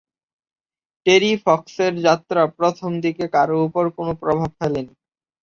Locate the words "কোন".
3.95-4.07